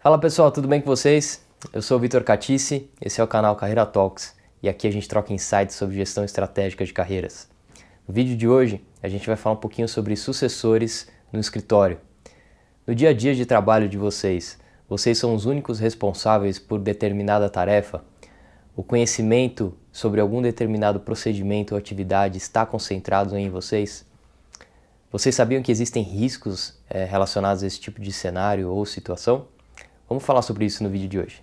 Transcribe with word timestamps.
Fala 0.00 0.16
pessoal, 0.16 0.52
tudo 0.52 0.68
bem 0.68 0.80
com 0.80 0.86
vocês? 0.86 1.44
Eu 1.72 1.82
sou 1.82 1.96
o 1.96 2.00
Vitor 2.00 2.22
Catice, 2.22 2.88
esse 3.00 3.20
é 3.20 3.24
o 3.24 3.26
canal 3.26 3.56
Carreira 3.56 3.84
Talks 3.84 4.32
e 4.62 4.68
aqui 4.68 4.86
a 4.86 4.92
gente 4.92 5.08
troca 5.08 5.32
insights 5.32 5.74
sobre 5.74 5.96
gestão 5.96 6.22
estratégica 6.22 6.84
de 6.84 6.92
carreiras. 6.92 7.48
No 8.06 8.14
vídeo 8.14 8.36
de 8.36 8.46
hoje 8.46 8.80
a 9.02 9.08
gente 9.08 9.26
vai 9.26 9.34
falar 9.34 9.56
um 9.56 9.58
pouquinho 9.58 9.88
sobre 9.88 10.14
sucessores 10.14 11.08
no 11.32 11.40
escritório. 11.40 11.98
No 12.86 12.94
dia 12.94 13.10
a 13.10 13.12
dia 13.12 13.34
de 13.34 13.44
trabalho 13.44 13.88
de 13.88 13.98
vocês, 13.98 14.56
vocês 14.88 15.18
são 15.18 15.34
os 15.34 15.46
únicos 15.46 15.80
responsáveis 15.80 16.60
por 16.60 16.78
determinada 16.78 17.50
tarefa? 17.50 18.04
O 18.76 18.84
conhecimento 18.84 19.76
sobre 19.90 20.20
algum 20.20 20.40
determinado 20.40 21.00
procedimento 21.00 21.74
ou 21.74 21.78
atividade 21.78 22.38
está 22.38 22.64
concentrado 22.64 23.36
em 23.36 23.50
vocês? 23.50 24.06
Vocês 25.10 25.34
sabiam 25.34 25.60
que 25.60 25.72
existem 25.72 26.04
riscos 26.04 26.78
é, 26.88 27.04
relacionados 27.04 27.64
a 27.64 27.66
esse 27.66 27.80
tipo 27.80 28.00
de 28.00 28.12
cenário 28.12 28.70
ou 28.70 28.86
situação? 28.86 29.48
Vamos 30.08 30.24
falar 30.24 30.40
sobre 30.40 30.64
isso 30.64 30.82
no 30.82 30.88
vídeo 30.88 31.08
de 31.08 31.18
hoje. 31.18 31.42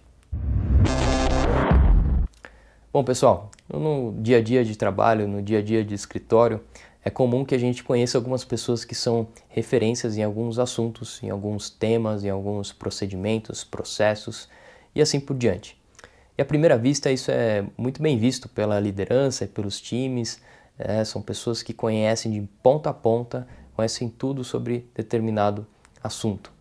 Bom, 2.92 3.04
pessoal, 3.04 3.52
no 3.72 4.16
dia 4.20 4.38
a 4.38 4.42
dia 4.42 4.66
de 4.66 4.76
trabalho, 4.76 5.28
no 5.28 5.42
dia 5.42 5.60
a 5.60 5.62
dia 5.62 5.86
de 5.86 5.94
escritório, 5.94 6.62
é 7.04 7.12
comum 7.12 7.46
que 7.46 7.54
a 7.54 7.58
gente 7.60 7.84
conheça 7.84 8.18
algumas 8.18 8.44
pessoas 8.44 8.84
que 8.84 8.96
são 8.96 9.28
referências 9.50 10.18
em 10.18 10.24
alguns 10.24 10.58
assuntos, 10.58 11.22
em 11.22 11.30
alguns 11.30 11.70
temas, 11.70 12.24
em 12.24 12.30
alguns 12.30 12.74
procedimentos, 12.74 13.64
processos 13.64 14.50
e 14.96 15.02
assim 15.02 15.20
por 15.20 15.38
diante. 15.38 15.78
E 16.36 16.42
à 16.42 16.46
primeira 16.46 16.76
vista, 16.78 17.12
isso 17.12 17.30
é 17.30 17.64
muito 17.78 18.02
bem 18.02 18.18
visto 18.18 18.50
pela 18.50 18.80
liderança 18.80 19.44
e 19.44 19.48
pelos 19.48 19.80
times, 19.80 20.42
é, 20.80 21.06
são 21.06 21.22
pessoas 21.22 21.62
que 21.62 21.74
conhecem 21.74 22.32
de 22.32 22.42
ponta 22.64 22.90
a 22.90 22.94
ponta, 22.94 23.48
conhecem 23.76 24.10
tudo 24.10 24.44
sobre 24.44 24.90
determinado 24.96 25.68
assunto. 26.04 26.55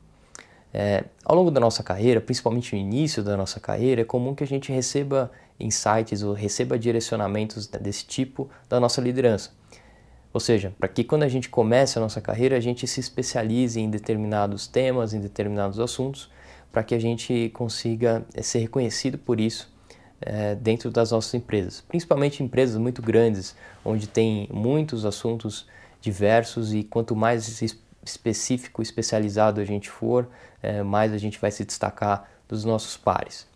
É, 0.76 1.04
ao 1.24 1.36
longo 1.36 1.52
da 1.52 1.60
nossa 1.60 1.84
carreira, 1.84 2.20
principalmente 2.20 2.74
no 2.74 2.80
início 2.80 3.22
da 3.22 3.36
nossa 3.36 3.60
carreira, 3.60 4.02
é 4.02 4.04
comum 4.04 4.34
que 4.34 4.42
a 4.42 4.46
gente 4.46 4.72
receba 4.72 5.30
insights 5.60 6.24
ou 6.24 6.32
receba 6.32 6.76
direcionamentos 6.76 7.68
desse 7.68 8.04
tipo 8.04 8.50
da 8.68 8.80
nossa 8.80 9.00
liderança. 9.00 9.52
Ou 10.32 10.40
seja, 10.40 10.74
para 10.76 10.88
que 10.88 11.04
quando 11.04 11.22
a 11.22 11.28
gente 11.28 11.48
comece 11.48 11.96
a 11.96 12.00
nossa 12.00 12.20
carreira, 12.20 12.56
a 12.56 12.60
gente 12.60 12.88
se 12.88 12.98
especialize 12.98 13.80
em 13.80 13.88
determinados 13.88 14.66
temas, 14.66 15.14
em 15.14 15.20
determinados 15.20 15.78
assuntos, 15.78 16.28
para 16.72 16.82
que 16.82 16.92
a 16.92 16.98
gente 16.98 17.50
consiga 17.54 18.26
é, 18.34 18.42
ser 18.42 18.58
reconhecido 18.58 19.16
por 19.16 19.40
isso 19.40 19.72
é, 20.20 20.56
dentro 20.56 20.90
das 20.90 21.12
nossas 21.12 21.32
empresas, 21.34 21.82
principalmente 21.82 22.42
empresas 22.42 22.76
muito 22.78 23.00
grandes, 23.00 23.54
onde 23.84 24.08
tem 24.08 24.48
muitos 24.52 25.06
assuntos 25.06 25.68
diversos 26.00 26.74
e 26.74 26.82
quanto 26.82 27.14
mais 27.14 27.46
específico, 28.04 28.82
especializado 28.82 29.60
a 29.60 29.64
gente 29.64 29.88
for, 29.88 30.28
é, 30.62 30.82
mais 30.82 31.12
a 31.12 31.18
gente 31.18 31.38
vai 31.40 31.50
se 31.50 31.64
destacar 31.64 32.28
dos 32.48 32.64
nossos 32.64 32.96
pares. 32.96 33.46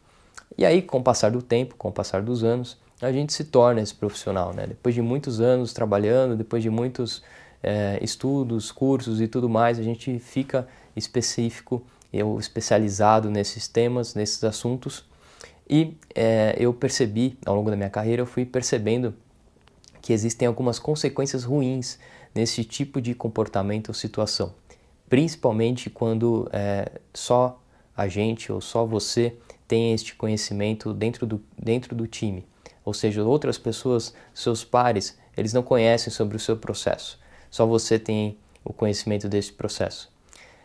E 0.57 0.65
aí, 0.65 0.83
com 0.83 0.99
o 0.99 1.03
passar 1.03 1.31
do 1.31 1.43
tempo, 1.43 1.75
com 1.77 1.89
o 1.89 1.93
passar 1.93 2.23
dos 2.23 2.43
anos, 2.43 2.79
a 3.01 3.13
gente 3.13 3.33
se 3.33 3.45
torna 3.45 3.81
esse 3.81 3.95
profissional, 3.95 4.53
né? 4.53 4.67
Depois 4.67 4.95
de 4.95 5.03
muitos 5.03 5.41
anos 5.41 5.73
trabalhando, 5.73 6.37
depois 6.37 6.63
de 6.63 6.71
muitos 6.71 7.23
é, 7.63 7.99
estudos, 8.03 8.73
cursos 8.73 9.21
e 9.21 9.29
tudo 9.29 9.49
mais, 9.49 9.79
a 9.79 9.83
gente 9.83 10.19
fica 10.19 10.67
específico, 10.97 11.83
eu 12.13 12.39
especializado 12.39 13.31
nesses 13.31 13.69
temas, 13.69 14.15
nesses 14.15 14.43
assuntos 14.43 15.05
e 15.69 15.97
é, 16.15 16.57
eu 16.59 16.73
percebi, 16.73 17.37
ao 17.45 17.55
longo 17.55 17.71
da 17.71 17.77
minha 17.77 17.91
carreira, 17.91 18.23
eu 18.23 18.27
fui 18.27 18.47
percebendo 18.47 19.15
que 20.01 20.13
existem 20.13 20.49
algumas 20.49 20.79
consequências 20.79 21.45
ruins 21.45 21.99
nesse 22.39 22.63
tipo 22.63 23.01
de 23.01 23.17
comportamento 23.17 23.89
ou 23.89 23.95
situação. 23.95 24.55
Principalmente 25.09 25.91
quando 25.91 26.49
é, 26.53 26.89
só 27.13 27.61
a 27.97 28.07
gente 28.07 28.53
ou 28.53 28.61
só 28.61 28.87
você 28.87 29.35
tem 29.67 29.93
este 29.93 30.15
conhecimento 30.15 30.95
dentro 30.95 31.27
do, 31.27 31.43
dentro 31.61 31.97
do 31.97 32.07
time. 32.07 32.47
Ou 32.85 32.95
seja, 32.95 33.25
outras 33.25 33.59
pessoas, 33.59 34.15
seus 34.33 34.63
pares, 34.63 35.19
eles 35.37 35.53
não 35.53 35.65
conhecem 35.65 36.13
sobre 36.13 36.37
o 36.37 36.41
seu 36.41 36.57
processo. 36.57 37.19
Só 37.51 37.67
você 37.67 37.99
tem 37.99 38.39
o 38.65 38.73
conhecimento 38.73 39.29
desse 39.29 39.53
processo. 39.53 40.09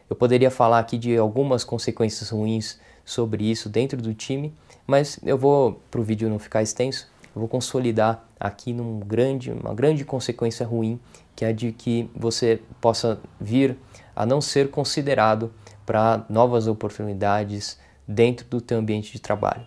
Eu 0.07 0.15
poderia 0.15 0.51
falar 0.51 0.77
aqui 0.77 0.95
de 0.95 1.17
algumas 1.17 1.63
consequências 1.63 2.29
ruins 2.29 2.79
sobre 3.03 3.49
isso 3.49 3.67
dentro 3.67 3.99
do 3.99 4.13
time, 4.13 4.53
mas 4.85 5.19
eu 5.23 5.39
vou, 5.39 5.81
para 5.89 5.99
o 5.99 6.03
vídeo 6.03 6.29
não 6.29 6.37
ficar 6.37 6.61
extenso, 6.61 7.07
eu 7.35 7.39
vou 7.39 7.47
consolidar 7.47 8.27
aqui 8.39 8.73
num 8.73 8.99
grande, 8.99 9.51
uma 9.51 9.73
grande 9.73 10.05
consequência 10.05 10.65
ruim, 10.65 10.99
que 11.35 11.43
é 11.43 11.51
de 11.51 11.71
que 11.71 12.09
você 12.15 12.61
possa 12.79 13.19
vir 13.39 13.77
a 14.15 14.25
não 14.25 14.39
ser 14.39 14.69
considerado 14.69 15.51
para 15.85 16.25
novas 16.29 16.67
oportunidades 16.67 17.79
dentro 18.07 18.45
do 18.47 18.61
teu 18.61 18.77
ambiente 18.77 19.11
de 19.11 19.19
trabalho. 19.19 19.65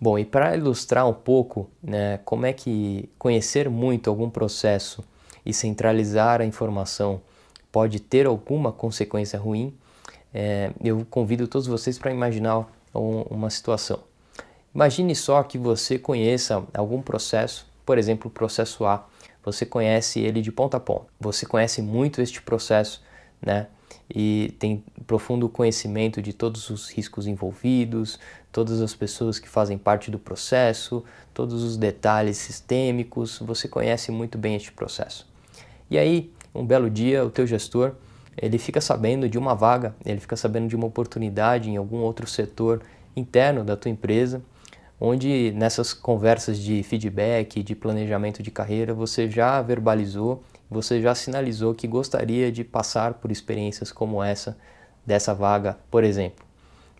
Bom, 0.00 0.18
e 0.18 0.24
para 0.24 0.56
ilustrar 0.56 1.06
um 1.06 1.12
pouco 1.12 1.68
né, 1.82 2.18
como 2.24 2.46
é 2.46 2.52
que 2.52 3.08
conhecer 3.18 3.68
muito 3.68 4.08
algum 4.08 4.30
processo 4.30 5.04
e 5.44 5.52
centralizar 5.52 6.40
a 6.40 6.44
informação 6.44 7.20
pode 7.70 8.00
ter 8.00 8.26
alguma 8.26 8.72
consequência 8.72 9.38
ruim, 9.38 9.74
é, 10.32 10.72
eu 10.82 11.06
convido 11.08 11.46
todos 11.46 11.66
vocês 11.66 11.98
para 11.98 12.10
imaginar 12.10 12.66
um, 12.94 13.22
uma 13.22 13.50
situação. 13.50 14.09
Imagine 14.74 15.16
só 15.16 15.42
que 15.42 15.58
você 15.58 15.98
conheça 15.98 16.64
algum 16.72 17.02
processo, 17.02 17.66
por 17.84 17.98
exemplo, 17.98 18.28
o 18.28 18.30
processo 18.30 18.84
A. 18.84 19.04
Você 19.44 19.66
conhece 19.66 20.20
ele 20.20 20.40
de 20.40 20.52
ponta 20.52 20.76
a 20.76 20.80
ponta. 20.80 21.06
Você 21.18 21.44
conhece 21.44 21.82
muito 21.82 22.22
este 22.22 22.40
processo, 22.40 23.02
né? 23.42 23.66
E 24.12 24.54
tem 24.58 24.84
profundo 25.06 25.48
conhecimento 25.48 26.22
de 26.22 26.32
todos 26.32 26.70
os 26.70 26.88
riscos 26.88 27.26
envolvidos, 27.26 28.18
todas 28.52 28.80
as 28.80 28.94
pessoas 28.94 29.38
que 29.38 29.48
fazem 29.48 29.76
parte 29.76 30.10
do 30.10 30.18
processo, 30.18 31.04
todos 31.34 31.64
os 31.64 31.76
detalhes 31.76 32.36
sistêmicos. 32.36 33.38
Você 33.40 33.66
conhece 33.66 34.12
muito 34.12 34.38
bem 34.38 34.54
este 34.54 34.70
processo. 34.70 35.28
E 35.90 35.98
aí, 35.98 36.32
um 36.54 36.64
belo 36.64 36.88
dia, 36.88 37.24
o 37.24 37.30
teu 37.30 37.46
gestor 37.46 37.94
ele 38.36 38.58
fica 38.58 38.80
sabendo 38.80 39.28
de 39.28 39.36
uma 39.36 39.54
vaga, 39.54 39.94
ele 40.04 40.20
fica 40.20 40.36
sabendo 40.36 40.68
de 40.68 40.76
uma 40.76 40.86
oportunidade 40.86 41.68
em 41.68 41.76
algum 41.76 41.98
outro 41.98 42.26
setor 42.26 42.80
interno 43.16 43.64
da 43.64 43.76
tua 43.76 43.90
empresa 43.90 44.40
onde 45.00 45.50
nessas 45.52 45.94
conversas 45.94 46.58
de 46.58 46.82
feedback, 46.82 47.62
de 47.62 47.74
planejamento 47.74 48.42
de 48.42 48.50
carreira, 48.50 48.92
você 48.92 49.30
já 49.30 49.62
verbalizou, 49.62 50.44
você 50.70 51.00
já 51.00 51.14
sinalizou 51.14 51.74
que 51.74 51.88
gostaria 51.88 52.52
de 52.52 52.62
passar 52.62 53.14
por 53.14 53.32
experiências 53.32 53.90
como 53.90 54.22
essa, 54.22 54.56
dessa 55.04 55.32
vaga, 55.32 55.78
por 55.90 56.04
exemplo. 56.04 56.44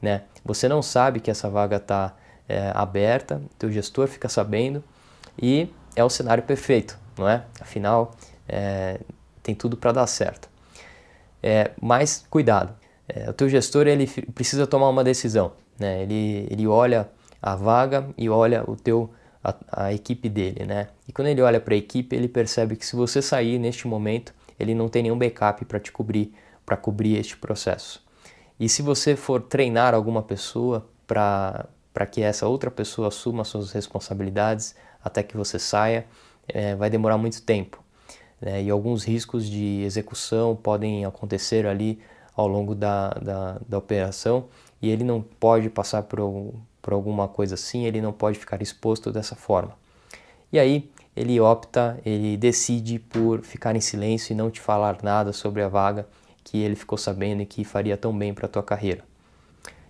Né? 0.00 0.22
Você 0.42 0.66
não 0.66 0.80
sabe 0.80 1.20
que 1.20 1.30
essa 1.30 1.50
vaga 1.50 1.76
está 1.76 2.16
é, 2.48 2.72
aberta, 2.74 3.42
teu 3.58 3.70
gestor 3.70 4.08
fica 4.08 4.28
sabendo 4.28 4.82
e 5.40 5.68
é 5.94 6.02
o 6.02 6.08
cenário 6.08 6.42
perfeito, 6.42 6.98
não 7.18 7.28
é? 7.28 7.44
Afinal, 7.60 8.16
é, 8.48 8.98
tem 9.42 9.54
tudo 9.54 9.76
para 9.76 9.92
dar 9.92 10.06
certo. 10.06 10.48
É, 11.42 11.70
mas 11.80 12.24
cuidado, 12.30 12.74
é, 13.06 13.28
o 13.28 13.32
teu 13.34 13.48
gestor 13.48 13.86
ele 13.86 14.06
precisa 14.34 14.66
tomar 14.66 14.88
uma 14.88 15.04
decisão, 15.04 15.52
né? 15.78 16.02
ele, 16.02 16.46
ele 16.50 16.66
olha 16.66 17.08
a 17.40 17.54
vaga 17.54 18.08
e 18.16 18.28
olha 18.28 18.64
o 18.68 18.76
teu 18.76 19.10
a, 19.42 19.54
a 19.72 19.92
equipe 19.92 20.28
dele, 20.28 20.64
né? 20.66 20.88
E 21.08 21.12
quando 21.12 21.28
ele 21.28 21.40
olha 21.40 21.60
para 21.60 21.74
a 21.74 21.76
equipe, 21.76 22.14
ele 22.14 22.28
percebe 22.28 22.76
que 22.76 22.84
se 22.84 22.94
você 22.94 23.22
sair 23.22 23.58
neste 23.58 23.88
momento, 23.88 24.34
ele 24.58 24.74
não 24.74 24.88
tem 24.88 25.02
nenhum 25.02 25.18
backup 25.18 25.64
para 25.64 25.80
te 25.80 25.90
cobrir, 25.90 26.34
para 26.66 26.76
cobrir 26.76 27.16
este 27.16 27.36
processo. 27.36 28.04
E 28.58 28.68
se 28.68 28.82
você 28.82 29.16
for 29.16 29.40
treinar 29.40 29.94
alguma 29.94 30.22
pessoa 30.22 30.86
para 31.06 31.66
que 32.10 32.22
essa 32.22 32.46
outra 32.46 32.70
pessoa 32.70 33.08
assuma 33.08 33.42
suas 33.42 33.72
responsabilidades 33.72 34.74
até 35.02 35.22
que 35.22 35.36
você 35.36 35.58
saia, 35.58 36.06
é, 36.46 36.74
vai 36.76 36.90
demorar 36.90 37.16
muito 37.16 37.40
tempo. 37.42 37.82
Né? 38.40 38.64
E 38.64 38.70
alguns 38.70 39.04
riscos 39.04 39.48
de 39.48 39.82
execução 39.82 40.54
podem 40.54 41.06
acontecer 41.06 41.66
ali 41.66 42.00
ao 42.36 42.46
longo 42.46 42.74
da, 42.74 43.10
da, 43.10 43.60
da 43.66 43.78
operação 43.78 44.48
e 44.80 44.90
ele 44.90 45.04
não 45.04 45.22
pode 45.22 45.68
passar 45.70 46.03
por, 46.03 46.20
por 46.91 46.95
alguma 46.95 47.28
coisa 47.28 47.54
assim, 47.54 47.84
ele 47.84 48.01
não 48.01 48.13
pode 48.13 48.37
ficar 48.37 48.60
exposto 48.60 49.13
dessa 49.13 49.37
forma. 49.37 49.72
E 50.53 50.59
aí 50.59 50.91
ele 51.15 51.39
opta, 51.39 52.01
ele 52.04 52.37
decide 52.37 52.98
por 52.98 53.42
ficar 53.42 53.77
em 53.77 53.81
silêncio 53.81 54.33
e 54.33 54.37
não 54.37 54.51
te 54.51 54.60
falar 54.60 54.98
nada 55.01 55.33
sobre 55.33 55.63
a 55.63 55.69
vaga 55.69 56.09
que 56.42 56.59
ele 56.59 56.75
ficou 56.75 56.98
sabendo 56.98 57.42
e 57.42 57.47
que 57.47 57.63
faria 57.63 57.97
tão 57.97 58.16
bem 58.16 58.34
para 58.34 58.47
a 58.47 58.48
tua 58.48 58.63
carreira. 58.63 59.04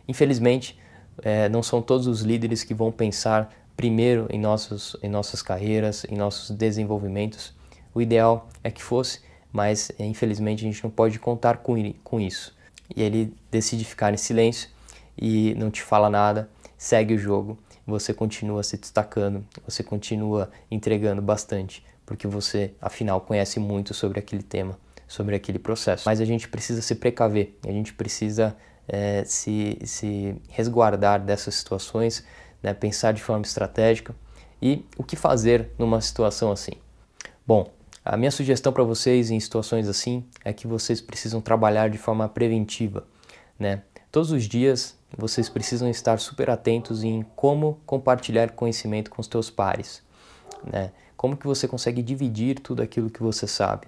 Infelizmente, 0.06 0.78
é, 1.22 1.48
não 1.48 1.62
são 1.62 1.80
todos 1.80 2.06
os 2.06 2.20
líderes 2.20 2.62
que 2.62 2.74
vão 2.74 2.92
pensar 2.92 3.50
primeiro 3.74 4.26
em, 4.28 4.38
nossos, 4.38 4.94
em 5.02 5.08
nossas 5.08 5.40
carreiras, 5.40 6.04
em 6.04 6.16
nossos 6.16 6.50
desenvolvimentos. 6.50 7.54
O 7.94 8.02
ideal 8.02 8.46
é 8.62 8.70
que 8.70 8.82
fosse, 8.82 9.20
mas 9.50 9.90
é, 9.98 10.04
infelizmente 10.04 10.66
a 10.66 10.70
gente 10.70 10.84
não 10.84 10.90
pode 10.90 11.18
contar 11.18 11.58
com, 11.58 11.94
com 12.04 12.20
isso. 12.20 12.54
E 12.94 13.00
ele 13.00 13.32
decide 13.50 13.86
ficar 13.86 14.12
em 14.12 14.18
silêncio 14.18 14.68
e 15.16 15.54
não 15.54 15.70
te 15.70 15.80
fala 15.80 16.10
nada 16.10 16.50
segue 16.80 17.12
o 17.12 17.18
jogo, 17.18 17.58
você 17.86 18.14
continua 18.14 18.62
se 18.62 18.78
destacando, 18.78 19.44
você 19.68 19.82
continua 19.82 20.50
entregando 20.70 21.20
bastante, 21.20 21.84
porque 22.06 22.26
você, 22.26 22.72
afinal, 22.80 23.20
conhece 23.20 23.60
muito 23.60 23.92
sobre 23.92 24.18
aquele 24.18 24.42
tema, 24.42 24.78
sobre 25.06 25.36
aquele 25.36 25.58
processo. 25.58 26.04
Mas 26.06 26.22
a 26.22 26.24
gente 26.24 26.48
precisa 26.48 26.80
se 26.80 26.94
precaver, 26.94 27.54
a 27.68 27.70
gente 27.70 27.92
precisa 27.92 28.56
é, 28.88 29.22
se, 29.26 29.78
se 29.84 30.34
resguardar 30.48 31.22
dessas 31.22 31.54
situações, 31.56 32.24
né, 32.62 32.72
pensar 32.72 33.12
de 33.12 33.22
forma 33.22 33.44
estratégica 33.44 34.14
e 34.62 34.82
o 34.96 35.04
que 35.04 35.16
fazer 35.16 35.68
numa 35.78 36.00
situação 36.00 36.50
assim. 36.50 36.72
Bom, 37.46 37.70
a 38.02 38.16
minha 38.16 38.30
sugestão 38.30 38.72
para 38.72 38.84
vocês 38.84 39.30
em 39.30 39.38
situações 39.38 39.86
assim 39.86 40.24
é 40.42 40.50
que 40.50 40.66
vocês 40.66 40.98
precisam 41.02 41.42
trabalhar 41.42 41.90
de 41.90 41.98
forma 41.98 42.26
preventiva, 42.26 43.06
né? 43.58 43.82
Todos 44.12 44.32
os 44.32 44.44
dias 44.44 44.98
vocês 45.16 45.48
precisam 45.48 45.88
estar 45.88 46.18
super 46.18 46.50
atentos 46.50 47.04
em 47.04 47.24
como 47.36 47.78
compartilhar 47.86 48.50
conhecimento 48.50 49.10
com 49.10 49.20
os 49.20 49.28
teus 49.28 49.50
pares, 49.50 50.02
né? 50.64 50.90
Como 51.16 51.36
que 51.36 51.46
você 51.46 51.68
consegue 51.68 52.02
dividir 52.02 52.58
tudo 52.58 52.82
aquilo 52.82 53.10
que 53.10 53.22
você 53.22 53.46
sabe. 53.46 53.86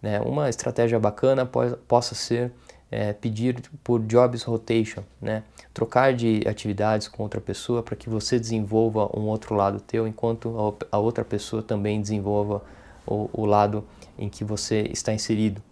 Né? 0.00 0.18
Uma 0.20 0.48
estratégia 0.48 0.98
bacana 0.98 1.48
possa 1.86 2.14
ser 2.14 2.50
é, 2.90 3.12
pedir 3.12 3.62
por 3.82 4.00
jobs 4.00 4.42
rotation, 4.42 5.02
né? 5.20 5.42
trocar 5.74 6.14
de 6.14 6.42
atividades 6.46 7.06
com 7.06 7.22
outra 7.22 7.40
pessoa 7.40 7.82
para 7.82 7.94
que 7.94 8.08
você 8.08 8.38
desenvolva 8.38 9.10
um 9.14 9.22
outro 9.22 9.54
lado 9.54 9.78
teu, 9.78 10.08
enquanto 10.08 10.78
a 10.90 10.98
outra 10.98 11.24
pessoa 11.24 11.62
também 11.62 12.00
desenvolva 12.00 12.62
o, 13.06 13.28
o 13.32 13.44
lado 13.44 13.84
em 14.18 14.28
que 14.28 14.42
você 14.42 14.88
está 14.90 15.12
inserido. 15.12 15.62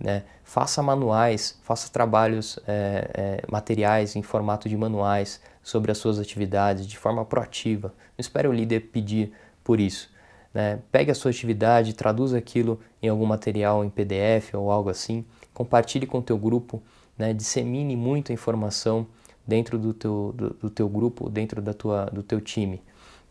Né? 0.00 0.22
Faça 0.42 0.82
manuais, 0.82 1.58
faça 1.62 1.92
trabalhos 1.92 2.58
é, 2.66 3.10
é, 3.12 3.42
materiais 3.50 4.16
em 4.16 4.22
formato 4.22 4.68
de 4.68 4.76
manuais 4.76 5.40
sobre 5.62 5.92
as 5.92 5.98
suas 5.98 6.18
atividades 6.18 6.86
de 6.86 6.96
forma 6.96 7.24
proativa. 7.24 7.88
Não 7.88 8.20
espere 8.20 8.48
o 8.48 8.52
líder 8.52 8.80
pedir 8.90 9.32
por 9.62 9.78
isso. 9.78 10.10
Né? 10.54 10.78
Pegue 10.90 11.10
a 11.10 11.14
sua 11.14 11.30
atividade, 11.30 11.92
traduza 11.92 12.38
aquilo 12.38 12.80
em 13.02 13.08
algum 13.08 13.26
material 13.26 13.84
em 13.84 13.90
PDF 13.90 14.54
ou 14.54 14.70
algo 14.70 14.88
assim, 14.88 15.24
compartilhe 15.52 16.06
com 16.06 16.18
o 16.18 16.22
teu 16.22 16.38
grupo, 16.38 16.82
né? 17.16 17.34
dissemine 17.34 17.94
muita 17.94 18.32
informação 18.32 19.06
dentro 19.46 19.78
do 19.78 19.92
teu, 19.92 20.32
do, 20.34 20.50
do, 20.50 20.70
teu 20.70 20.88
grupo, 20.88 21.28
dentro 21.28 21.60
da 21.60 21.74
tua, 21.74 22.06
do 22.06 22.22
teu 22.22 22.40
time. 22.40 22.82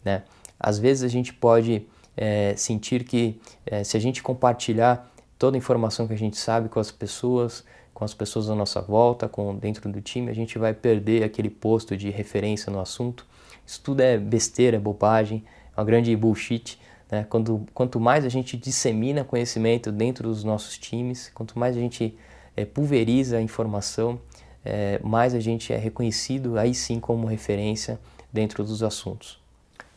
Né? 0.06 0.24
Às 0.60 0.78
vezes 0.78 1.04
a 1.04 1.08
gente 1.08 1.34
pode 1.34 1.86
é, 2.16 2.54
sentir 2.56 3.04
que 3.04 3.40
é, 3.66 3.84
se 3.84 3.98
a 3.98 4.00
gente 4.00 4.22
compartilhar 4.22 5.09
toda 5.40 5.56
a 5.56 5.58
informação 5.58 6.06
que 6.06 6.14
a 6.14 6.18
gente 6.18 6.38
sabe 6.38 6.68
com 6.68 6.82
as 6.82 6.92
pessoas, 6.92 7.64
com 7.94 8.04
as 8.04 8.14
pessoas 8.14 8.50
à 8.50 8.56
nossa 8.56 8.82
volta, 8.82 9.30
com 9.30 9.56
dentro 9.56 9.90
do 9.90 10.02
time, 10.02 10.30
a 10.30 10.36
gente 10.36 10.60
vai 10.60 10.74
perder 10.74 11.24
aquele 11.24 11.50
posto 11.50 11.96
de 11.96 12.10
referência 12.10 12.72
no 12.72 12.80
assunto. 12.80 13.26
Isso 13.66 13.82
tudo 13.82 14.02
é 14.02 14.18
besteira, 14.18 14.76
é 14.76 14.80
bobagem, 14.80 15.44
é 15.76 15.80
uma 15.80 15.86
grande 15.86 16.14
bullshit. 16.16 16.78
Né? 17.10 17.26
Quando, 17.30 17.66
quanto 17.74 18.00
mais 18.02 18.26
a 18.26 18.30
gente 18.30 18.58
dissemina 18.58 19.24
conhecimento 19.24 19.92
dentro 19.94 20.28
dos 20.28 20.44
nossos 20.44 20.78
times, 20.78 21.32
quanto 21.34 21.58
mais 21.58 21.78
a 21.78 21.80
gente 21.80 22.16
é, 22.56 22.66
pulveriza 22.66 23.38
a 23.38 23.42
informação, 23.42 24.20
é, 24.64 25.00
mais 25.02 25.34
a 25.34 25.40
gente 25.40 25.72
é 25.72 25.78
reconhecido 25.78 26.60
aí 26.60 26.76
sim 26.76 27.00
como 27.00 27.26
referência 27.26 27.98
dentro 28.32 28.62
dos 28.62 28.84
assuntos. 28.84 29.40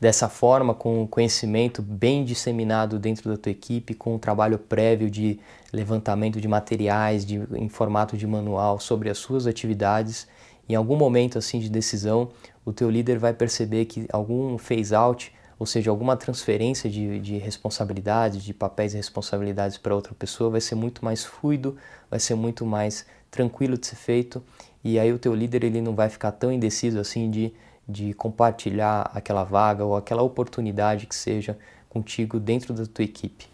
Dessa 0.02 0.28
forma, 0.28 0.74
com 0.74 1.04
o 1.04 1.06
conhecimento 1.06 1.80
bem 1.80 2.24
disseminado 2.24 2.98
dentro 2.98 3.30
da 3.30 3.36
tua 3.36 3.52
equipe, 3.52 3.94
com 3.94 4.16
um 4.16 4.18
trabalho 4.18 4.58
prévio 4.58 5.08
de 5.08 5.38
levantamento 5.72 6.40
de 6.40 6.48
materiais 6.48 7.24
de, 7.24 7.40
em 7.54 7.68
formato 7.68 8.16
de 8.16 8.26
manual 8.26 8.80
sobre 8.80 9.08
as 9.08 9.18
suas 9.18 9.46
atividades, 9.46 10.26
em 10.68 10.74
algum 10.74 10.96
momento 10.96 11.38
assim 11.38 11.60
de 11.60 11.70
decisão, 11.70 12.30
o 12.64 12.72
teu 12.72 12.90
líder 12.90 13.16
vai 13.16 13.32
perceber 13.32 13.84
que 13.84 14.08
algum 14.12 14.58
phase 14.58 14.92
out 14.92 15.32
ou 15.56 15.66
seja, 15.66 15.88
alguma 15.88 16.16
transferência 16.16 16.90
de, 16.90 17.20
de 17.20 17.38
responsabilidades, 17.38 18.42
de 18.42 18.52
papéis 18.52 18.94
e 18.94 18.96
responsabilidades 18.96 19.78
para 19.78 19.94
outra 19.94 20.12
pessoa 20.12 20.50
vai 20.50 20.60
ser 20.60 20.74
muito 20.74 21.04
mais 21.04 21.24
fluido, 21.24 21.76
vai 22.10 22.18
ser 22.18 22.34
muito 22.34 22.66
mais 22.66 23.06
tranquilo 23.30 23.78
de 23.78 23.86
ser 23.86 23.94
feito 23.94 24.42
e 24.82 24.98
aí 24.98 25.12
o 25.12 25.18
teu 25.20 25.32
líder 25.32 25.62
ele 25.62 25.80
não 25.80 25.94
vai 25.94 26.08
ficar 26.08 26.32
tão 26.32 26.50
indeciso 26.50 26.98
assim 26.98 27.30
de, 27.30 27.52
de 27.92 28.14
compartilhar 28.14 29.10
aquela 29.14 29.44
vaga 29.44 29.84
ou 29.84 29.94
aquela 29.94 30.22
oportunidade 30.22 31.06
que 31.06 31.14
seja 31.14 31.58
contigo 31.88 32.40
dentro 32.40 32.72
da 32.72 32.86
tua 32.86 33.04
equipe. 33.04 33.46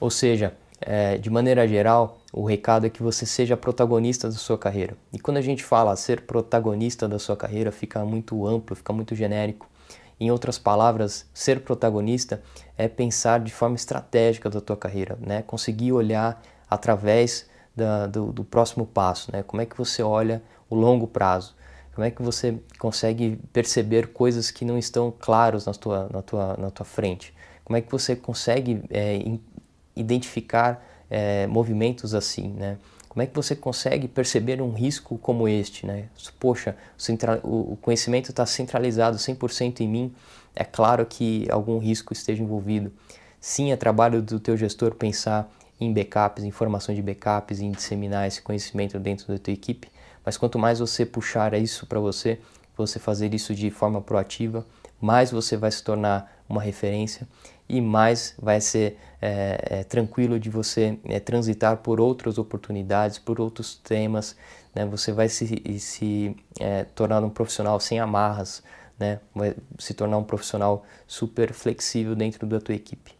Ou 0.00 0.10
seja, 0.10 0.54
é, 0.80 1.18
de 1.18 1.28
maneira 1.28 1.68
geral, 1.68 2.18
o 2.32 2.44
recado 2.44 2.86
é 2.86 2.90
que 2.90 3.02
você 3.02 3.26
seja 3.26 3.56
protagonista 3.56 4.28
da 4.28 4.34
sua 4.34 4.56
carreira. 4.56 4.96
E 5.12 5.18
quando 5.18 5.36
a 5.36 5.42
gente 5.42 5.62
fala 5.62 5.94
ser 5.94 6.22
protagonista 6.22 7.06
da 7.06 7.18
sua 7.18 7.36
carreira, 7.36 7.70
fica 7.70 8.02
muito 8.04 8.46
amplo, 8.46 8.74
fica 8.74 8.92
muito 8.92 9.14
genérico. 9.14 9.68
Em 10.18 10.30
outras 10.30 10.58
palavras, 10.58 11.26
ser 11.34 11.60
protagonista 11.60 12.42
é 12.76 12.88
pensar 12.88 13.40
de 13.40 13.52
forma 13.52 13.76
estratégica 13.76 14.48
da 14.48 14.60
tua 14.60 14.76
carreira, 14.76 15.18
né? 15.20 15.42
Conseguir 15.42 15.92
olhar 15.92 16.42
através 16.68 17.48
da, 17.74 18.06
do, 18.06 18.32
do, 18.32 18.44
próximo 18.44 18.86
passo, 18.86 19.32
né? 19.32 19.42
Como 19.42 19.62
é 19.62 19.66
que 19.66 19.76
você 19.76 20.02
olha 20.02 20.42
o 20.68 20.74
longo 20.74 21.06
prazo? 21.06 21.54
Como 22.00 22.06
é 22.06 22.10
que 22.10 22.22
você 22.22 22.58
consegue 22.78 23.38
perceber 23.52 24.06
coisas 24.06 24.50
que 24.50 24.64
não 24.64 24.78
estão 24.78 25.12
claras 25.12 25.66
na 25.66 25.74
tua, 25.74 26.08
na 26.10 26.22
tua, 26.22 26.56
na 26.56 26.70
tua 26.70 26.86
frente? 26.86 27.34
Como 27.62 27.76
é 27.76 27.82
que 27.82 27.92
você 27.92 28.16
consegue 28.16 28.82
é, 28.88 29.22
identificar 29.94 30.82
é, 31.10 31.46
movimentos 31.46 32.14
assim, 32.14 32.48
né? 32.54 32.78
Como 33.06 33.22
é 33.22 33.26
que 33.26 33.34
você 33.34 33.54
consegue 33.54 34.08
perceber 34.08 34.62
um 34.62 34.72
risco 34.72 35.18
como 35.18 35.46
este? 35.46 35.84
Né? 35.84 36.04
Poxa, 36.38 36.74
o 37.42 37.76
conhecimento 37.82 38.30
está 38.30 38.46
centralizado 38.46 39.18
100% 39.18 39.80
em 39.80 39.88
mim, 39.88 40.14
é 40.56 40.64
claro 40.64 41.04
que 41.04 41.46
algum 41.50 41.76
risco 41.76 42.14
esteja 42.14 42.42
envolvido. 42.42 42.90
Sim, 43.38 43.72
é 43.72 43.76
trabalho 43.76 44.22
do 44.22 44.40
teu 44.40 44.56
gestor 44.56 44.94
pensar 44.94 45.52
em 45.78 45.92
backups, 45.92 46.44
informações 46.44 46.96
de 46.96 47.02
backups, 47.02 47.60
em 47.60 47.70
disseminar 47.70 48.26
esse 48.26 48.40
conhecimento 48.40 48.98
dentro 48.98 49.26
da 49.26 49.38
tua 49.38 49.52
equipe, 49.52 49.90
mas 50.30 50.36
quanto 50.36 50.60
mais 50.60 50.78
você 50.78 51.04
puxar 51.04 51.54
isso 51.54 51.88
para 51.88 51.98
você, 51.98 52.38
você 52.76 53.00
fazer 53.00 53.34
isso 53.34 53.52
de 53.52 53.68
forma 53.68 54.00
proativa, 54.00 54.64
mais 55.00 55.32
você 55.32 55.56
vai 55.56 55.72
se 55.72 55.82
tornar 55.82 56.32
uma 56.48 56.62
referência 56.62 57.26
e 57.68 57.80
mais 57.80 58.32
vai 58.40 58.60
ser 58.60 58.96
é, 59.20 59.80
é, 59.80 59.82
tranquilo 59.82 60.38
de 60.38 60.48
você 60.48 60.96
é, 61.04 61.18
transitar 61.18 61.78
por 61.78 62.00
outras 62.00 62.38
oportunidades, 62.38 63.18
por 63.18 63.40
outros 63.40 63.74
temas. 63.74 64.36
Né? 64.72 64.86
Você 64.86 65.10
vai 65.10 65.28
se, 65.28 65.64
se 65.80 66.36
tornar 66.94 67.24
um 67.24 67.30
profissional 67.30 67.80
sem 67.80 67.98
amarras, 67.98 68.62
né? 69.00 69.18
vai 69.34 69.56
se 69.80 69.94
tornar 69.94 70.16
um 70.16 70.22
profissional 70.22 70.84
super 71.08 71.52
flexível 71.52 72.14
dentro 72.14 72.46
da 72.46 72.60
tua 72.60 72.76
equipe. 72.76 73.19